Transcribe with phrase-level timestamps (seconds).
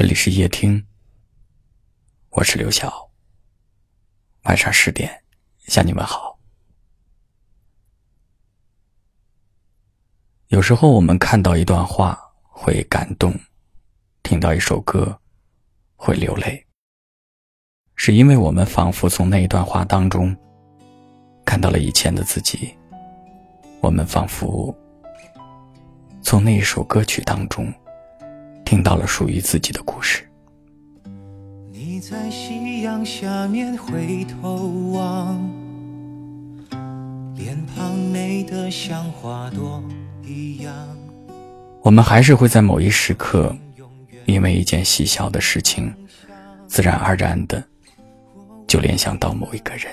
[0.00, 0.82] 这里是夜听，
[2.30, 3.10] 我是刘晓。
[4.44, 5.22] 晚上十点
[5.66, 6.38] 向你问好。
[10.46, 13.38] 有时候我们看到一段话会感动，
[14.22, 15.20] 听到一首歌
[15.96, 16.66] 会流泪，
[17.94, 20.34] 是因为我们仿佛从那一段话当中
[21.44, 22.74] 看到了以前的自己。
[23.82, 24.74] 我们仿佛
[26.22, 27.70] 从那一首歌曲当中
[28.70, 30.24] 听到了属于自己的故事。
[31.72, 35.36] 你在夕阳下面回头望，
[37.34, 39.82] 脸庞美得像花朵
[40.24, 40.72] 一样。
[41.82, 43.52] 我们还是会在某一时刻，
[44.26, 45.92] 因为一件细小的事情，
[46.68, 47.60] 自然而然的
[48.68, 49.86] 就联想到某一个人。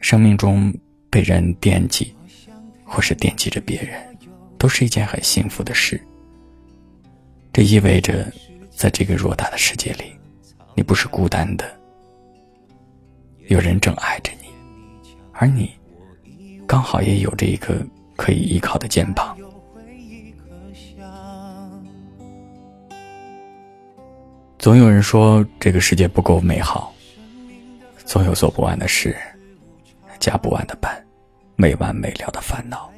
[0.00, 0.72] 生命中。
[1.10, 2.14] 被人惦记，
[2.84, 3.98] 或是惦记着别人，
[4.58, 5.98] 都是一件很幸福的事。
[7.58, 8.24] 这意味着，
[8.70, 10.16] 在这个偌大的世界里，
[10.76, 11.68] 你不是孤单的，
[13.48, 14.46] 有人正爱着你，
[15.32, 15.68] 而你
[16.68, 17.84] 刚好也有着一个
[18.14, 19.36] 可以依靠的肩膀。
[24.56, 26.94] 总有人说这个世界不够美好，
[28.04, 29.16] 总有做不完的事。
[30.20, 31.04] 加不完的班，
[31.56, 32.88] 没完没了的烦恼。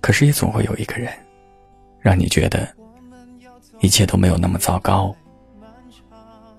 [0.00, 1.12] 可是也总会有一个人，
[2.00, 2.68] 让你觉得
[3.80, 5.14] 一切都没有那么糟糕。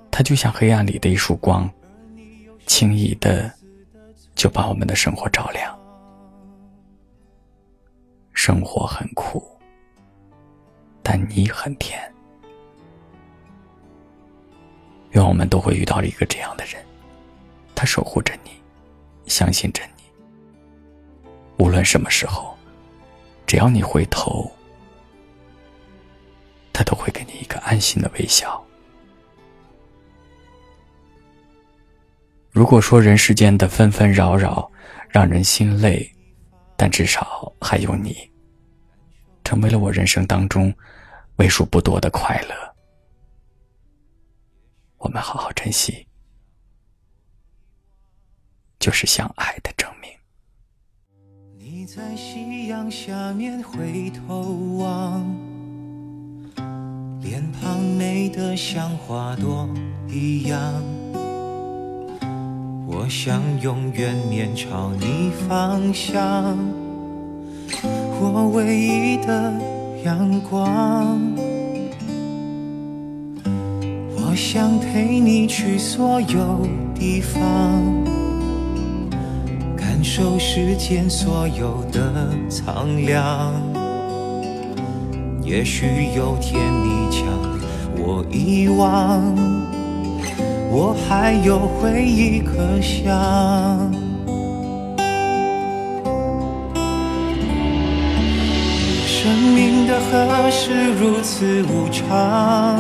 [0.09, 1.70] 他就像黑暗里的一束光，
[2.67, 3.52] 轻易的
[4.36, 5.78] 就把我们的生活照亮。
[8.33, 9.44] 生活很苦，
[11.02, 12.00] 但你很甜。
[15.11, 16.83] 愿我们都会遇到一个这样的人。
[17.76, 18.52] 他守护着你，
[19.26, 20.03] 相信着你。
[21.58, 22.55] 无论什么时候，
[23.48, 24.52] 只要你回头，
[26.73, 28.64] 他都会给你一个安心的微笑。
[32.52, 34.70] 如果说人世间的纷纷扰扰
[35.10, 36.11] 让人心累，
[36.76, 38.15] 但至少还有你，
[39.43, 40.73] 成为了我人生当中
[41.37, 42.55] 为数不多的快乐。
[44.98, 46.08] 我们好好珍惜。
[48.80, 50.10] 就是相爱的证明。
[51.55, 54.42] 你在夕阳下面回头
[54.77, 55.23] 望，
[57.21, 59.70] 脸庞美得像花朵
[60.09, 60.59] 一样。
[62.87, 66.58] 我想永远面朝你方向，
[67.83, 69.54] 我唯一的
[70.04, 71.21] 阳光。
[74.15, 77.42] 我想陪你去所有地方。
[79.77, 83.54] 感受世间所有的苍凉，
[85.44, 85.86] 也许
[86.16, 87.26] 有天你将
[87.98, 89.22] 我遗忘，
[90.72, 93.12] 我还有回忆可想。
[99.06, 102.80] 生命的河是如此无常，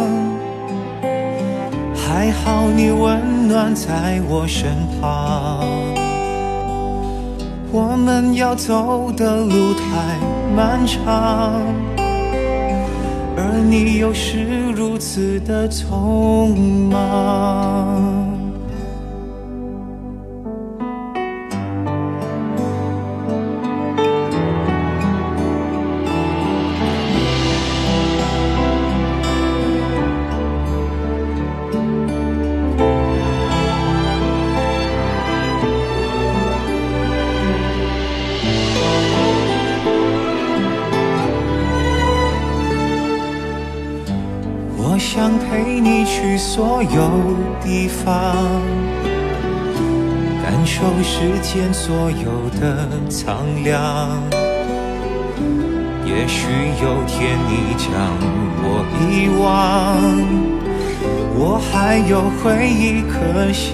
[1.93, 5.67] 还好你温暖在我身旁。
[7.73, 10.17] 我们要走的路太
[10.55, 11.61] 漫长，
[13.71, 16.53] 你又是如此的匆
[16.89, 18.30] 忙。
[44.93, 48.35] 我想陪你去所有地方，
[50.43, 54.21] 感受世间所有的苍凉。
[56.05, 56.49] 也许
[56.83, 57.87] 有天你将
[58.63, 59.47] 我遗忘，
[61.39, 63.71] 我还有回忆可想。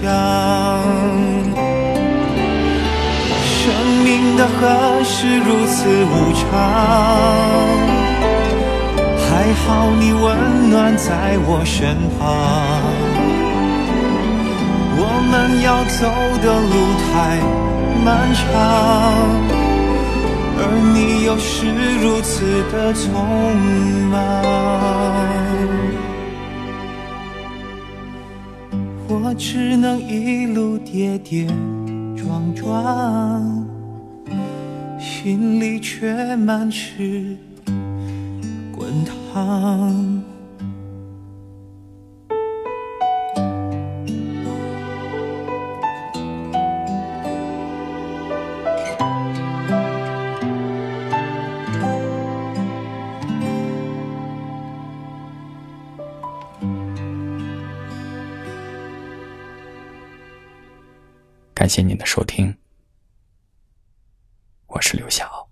[3.41, 6.13] 生命的河是如此无
[6.43, 8.06] 常。
[9.37, 12.25] 还好你温暖在我身旁，
[14.97, 16.09] 我们要走
[16.41, 16.73] 的路
[17.05, 17.37] 太
[18.03, 18.41] 漫长，
[20.57, 20.59] 而
[20.91, 21.69] 你又是
[22.01, 22.33] 如此
[22.71, 23.05] 的匆
[24.09, 24.17] 忙，
[29.07, 31.45] 我只能一路跌跌
[32.15, 33.67] 撞撞，
[34.99, 37.37] 心里却满是。
[61.53, 62.55] 感谢您的收听，
[64.67, 65.46] 我是刘晓。